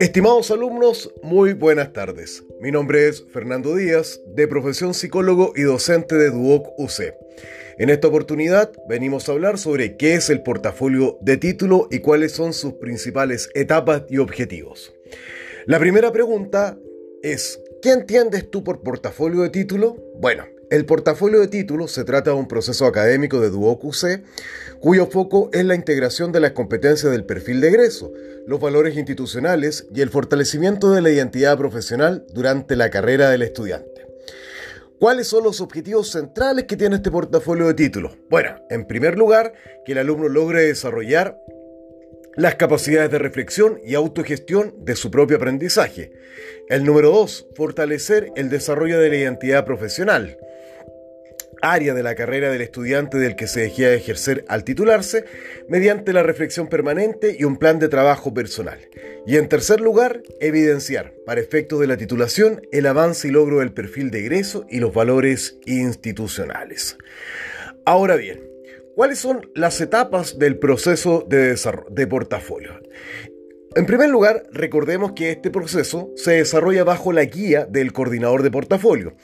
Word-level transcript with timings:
Estimados 0.00 0.50
alumnos, 0.50 1.12
muy 1.22 1.52
buenas 1.52 1.92
tardes. 1.92 2.42
Mi 2.60 2.70
nombre 2.70 3.08
es 3.08 3.24
Fernando 3.32 3.74
Díaz, 3.74 4.20
de 4.34 4.46
profesión 4.46 4.94
psicólogo 4.94 5.52
y 5.56 5.62
docente 5.62 6.16
de 6.16 6.30
Duoc 6.30 6.68
UC. 6.78 7.14
En 7.78 7.90
esta 7.90 8.08
oportunidad 8.08 8.72
venimos 8.88 9.28
a 9.28 9.32
hablar 9.32 9.58
sobre 9.58 9.96
qué 9.96 10.14
es 10.14 10.30
el 10.30 10.42
portafolio 10.42 11.18
de 11.20 11.36
título 11.36 11.88
y 11.90 12.00
cuáles 12.00 12.32
son 12.32 12.52
sus 12.52 12.74
principales 12.74 13.50
etapas 13.54 14.04
y 14.08 14.18
objetivos. 14.18 14.94
La 15.66 15.78
primera 15.78 16.12
pregunta 16.12 16.78
es, 17.22 17.60
¿qué 17.82 17.90
entiendes 17.90 18.50
tú 18.50 18.62
por 18.64 18.82
portafolio 18.82 19.42
de 19.42 19.50
título? 19.50 19.96
Bueno, 20.18 20.44
el 20.68 20.84
portafolio 20.84 21.40
de 21.40 21.48
títulos 21.48 21.92
se 21.92 22.04
trata 22.04 22.30
de 22.30 22.36
un 22.36 22.48
proceso 22.48 22.86
académico 22.86 23.40
de 23.40 23.50
UC, 23.50 24.22
cuyo 24.80 25.06
foco 25.06 25.48
es 25.52 25.64
la 25.64 25.76
integración 25.76 26.32
de 26.32 26.40
las 26.40 26.52
competencias 26.52 27.12
del 27.12 27.24
perfil 27.24 27.60
de 27.60 27.68
egreso, 27.68 28.12
los 28.46 28.60
valores 28.60 28.96
institucionales 28.96 29.86
y 29.94 30.00
el 30.00 30.10
fortalecimiento 30.10 30.90
de 30.92 31.02
la 31.02 31.10
identidad 31.10 31.56
profesional 31.56 32.26
durante 32.32 32.74
la 32.74 32.90
carrera 32.90 33.30
del 33.30 33.42
estudiante. 33.42 34.06
¿Cuáles 34.98 35.28
son 35.28 35.44
los 35.44 35.60
objetivos 35.60 36.10
centrales 36.10 36.64
que 36.64 36.76
tiene 36.76 36.96
este 36.96 37.10
portafolio 37.10 37.66
de 37.68 37.74
títulos? 37.74 38.16
Bueno, 38.28 38.56
en 38.70 38.86
primer 38.86 39.16
lugar, 39.18 39.52
que 39.84 39.92
el 39.92 39.98
alumno 39.98 40.28
logre 40.28 40.62
desarrollar 40.62 41.38
las 42.34 42.56
capacidades 42.56 43.10
de 43.10 43.18
reflexión 43.18 43.78
y 43.84 43.94
autogestión 43.94 44.74
de 44.84 44.96
su 44.96 45.10
propio 45.10 45.36
aprendizaje. 45.36 46.12
El 46.68 46.84
número 46.84 47.10
dos, 47.10 47.46
fortalecer 47.54 48.32
el 48.36 48.50
desarrollo 48.50 48.98
de 48.98 49.08
la 49.10 49.16
identidad 49.16 49.64
profesional 49.64 50.38
área 51.72 51.94
de 51.94 52.02
la 52.02 52.14
carrera 52.14 52.50
del 52.50 52.62
estudiante 52.62 53.18
del 53.18 53.36
que 53.36 53.46
se 53.46 53.60
dejía 53.60 53.88
de 53.88 53.96
ejercer 53.96 54.44
al 54.48 54.64
titularse, 54.64 55.24
mediante 55.68 56.12
la 56.12 56.22
reflexión 56.22 56.68
permanente 56.68 57.36
y 57.38 57.44
un 57.44 57.56
plan 57.56 57.78
de 57.78 57.88
trabajo 57.88 58.32
personal. 58.34 58.78
Y 59.26 59.36
en 59.36 59.48
tercer 59.48 59.80
lugar, 59.80 60.22
evidenciar, 60.40 61.12
para 61.24 61.40
efectos 61.40 61.80
de 61.80 61.86
la 61.86 61.96
titulación, 61.96 62.62
el 62.72 62.86
avance 62.86 63.28
y 63.28 63.30
logro 63.30 63.60
del 63.60 63.72
perfil 63.72 64.10
de 64.10 64.20
egreso 64.20 64.66
y 64.70 64.80
los 64.80 64.94
valores 64.94 65.58
institucionales. 65.66 66.96
Ahora 67.84 68.16
bien, 68.16 68.46
¿Cuáles 68.96 69.18
son 69.18 69.50
las 69.54 69.78
etapas 69.82 70.38
del 70.38 70.58
proceso 70.58 71.26
de, 71.28 71.54
de 71.90 72.06
portafolio? 72.06 72.80
En 73.74 73.84
primer 73.84 74.08
lugar, 74.08 74.44
recordemos 74.52 75.12
que 75.12 75.32
este 75.32 75.50
proceso 75.50 76.12
se 76.16 76.30
desarrolla 76.32 76.82
bajo 76.82 77.12
la 77.12 77.26
guía 77.26 77.66
del 77.66 77.92
coordinador 77.92 78.42
de 78.42 78.50
portafolio, 78.50 79.14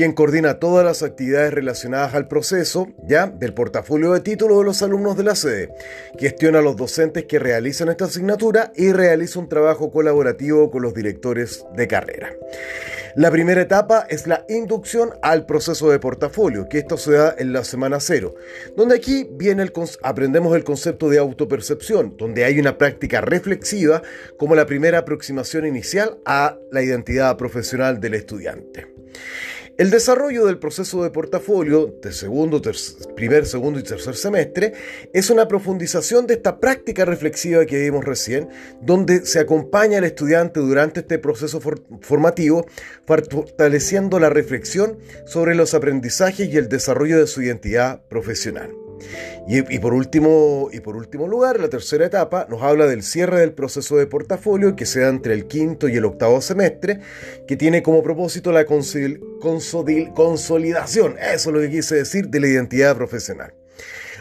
quien 0.00 0.14
coordina 0.14 0.58
todas 0.58 0.82
las 0.82 1.02
actividades 1.02 1.52
relacionadas 1.52 2.14
al 2.14 2.26
proceso 2.26 2.88
ya 3.06 3.26
del 3.26 3.52
portafolio 3.52 4.14
de 4.14 4.20
títulos 4.20 4.56
de 4.56 4.64
los 4.64 4.80
alumnos 4.80 5.14
de 5.14 5.24
la 5.24 5.34
sede, 5.34 5.74
gestiona 6.18 6.60
a 6.60 6.62
los 6.62 6.74
docentes 6.76 7.26
que 7.26 7.38
realizan 7.38 7.90
esta 7.90 8.06
asignatura 8.06 8.72
y 8.74 8.92
realiza 8.92 9.38
un 9.38 9.50
trabajo 9.50 9.90
colaborativo 9.90 10.70
con 10.70 10.80
los 10.80 10.94
directores 10.94 11.66
de 11.76 11.86
carrera. 11.86 12.32
La 13.14 13.30
primera 13.30 13.60
etapa 13.60 14.06
es 14.08 14.26
la 14.26 14.46
inducción 14.48 15.10
al 15.20 15.44
proceso 15.44 15.90
de 15.90 15.98
portafolio, 15.98 16.66
que 16.66 16.78
esto 16.78 16.96
se 16.96 17.12
da 17.12 17.34
en 17.36 17.52
la 17.52 17.62
semana 17.62 18.00
cero, 18.00 18.36
donde 18.78 18.94
aquí 18.94 19.28
viene 19.30 19.62
el, 19.62 19.72
aprendemos 20.02 20.56
el 20.56 20.64
concepto 20.64 21.10
de 21.10 21.18
autopercepción, 21.18 22.16
donde 22.16 22.46
hay 22.46 22.58
una 22.58 22.78
práctica 22.78 23.20
reflexiva 23.20 24.00
como 24.38 24.54
la 24.54 24.64
primera 24.64 24.96
aproximación 24.96 25.66
inicial 25.66 26.16
a 26.24 26.56
la 26.70 26.82
identidad 26.82 27.36
profesional 27.36 28.00
del 28.00 28.14
estudiante. 28.14 28.86
El 29.78 29.90
desarrollo 29.90 30.44
del 30.44 30.58
proceso 30.58 31.02
de 31.02 31.10
portafolio 31.10 31.94
de 32.02 32.12
segundo, 32.12 32.60
primer, 33.16 33.46
segundo 33.46 33.78
y 33.78 33.82
tercer 33.82 34.14
semestre 34.14 34.74
es 35.12 35.30
una 35.30 35.48
profundización 35.48 36.26
de 36.26 36.34
esta 36.34 36.60
práctica 36.60 37.04
reflexiva 37.04 37.64
que 37.64 37.80
vimos 37.80 38.04
recién, 38.04 38.48
donde 38.82 39.24
se 39.24 39.38
acompaña 39.38 39.98
al 39.98 40.04
estudiante 40.04 40.60
durante 40.60 41.00
este 41.00 41.18
proceso 41.18 41.60
formativo, 42.00 42.66
fortaleciendo 43.06 44.20
la 44.20 44.28
reflexión 44.28 44.98
sobre 45.26 45.54
los 45.54 45.74
aprendizajes 45.74 46.48
y 46.48 46.56
el 46.56 46.68
desarrollo 46.68 47.18
de 47.18 47.26
su 47.26 47.42
identidad 47.42 48.02
profesional. 48.08 48.79
Y, 49.46 49.78
por 49.78 49.94
último, 49.94 50.68
y 50.72 50.80
por 50.80 50.96
último 50.96 51.26
lugar, 51.26 51.58
la 51.58 51.68
tercera 51.68 52.06
etapa 52.06 52.46
nos 52.48 52.62
habla 52.62 52.86
del 52.86 53.02
cierre 53.02 53.40
del 53.40 53.52
proceso 53.52 53.96
de 53.96 54.06
portafolio 54.06 54.76
que 54.76 54.86
se 54.86 55.00
da 55.00 55.08
entre 55.08 55.34
el 55.34 55.46
quinto 55.46 55.88
y 55.88 55.96
el 55.96 56.04
octavo 56.04 56.40
semestre, 56.40 57.00
que 57.48 57.56
tiene 57.56 57.82
como 57.82 58.02
propósito 58.02 58.52
la 58.52 58.64
consolidación, 58.64 61.16
eso 61.18 61.50
es 61.50 61.54
lo 61.54 61.60
que 61.60 61.70
quise 61.70 61.96
decir, 61.96 62.28
de 62.28 62.40
la 62.40 62.48
identidad 62.48 62.96
profesional. 62.96 63.54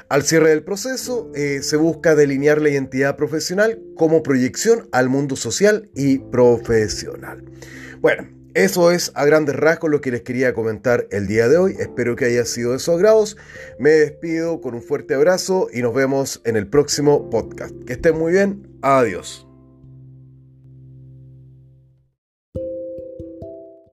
Al 0.09 0.23
cierre 0.23 0.49
del 0.49 0.63
proceso 0.63 1.31
eh, 1.35 1.61
se 1.61 1.77
busca 1.77 2.15
delinear 2.15 2.59
la 2.59 2.69
identidad 2.69 3.15
profesional 3.15 3.79
como 3.95 4.23
proyección 4.23 4.89
al 4.91 5.07
mundo 5.07 5.35
social 5.35 5.91
y 5.93 6.17
profesional. 6.17 7.45
Bueno, 7.99 8.38
eso 8.63 8.91
es 8.91 9.11
a 9.15 9.25
grandes 9.25 9.55
rasgos 9.55 9.89
lo 9.89 10.01
que 10.01 10.11
les 10.11 10.21
quería 10.21 10.53
comentar 10.53 11.07
el 11.11 11.27
día 11.27 11.47
de 11.47 11.57
hoy. 11.57 11.75
Espero 11.79 12.15
que 12.15 12.25
haya 12.25 12.45
sido 12.45 12.73
de 12.73 12.79
su 12.79 12.91
agrado. 12.91 13.23
Me 13.77 13.91
despido 13.91 14.61
con 14.61 14.75
un 14.75 14.81
fuerte 14.81 15.15
abrazo 15.15 15.67
y 15.73 15.81
nos 15.81 15.93
vemos 15.93 16.41
en 16.45 16.55
el 16.55 16.67
próximo 16.67 17.29
podcast. 17.29 17.73
Que 17.85 17.93
estén 17.93 18.17
muy 18.17 18.33
bien. 18.33 18.77
Adiós. 18.81 19.48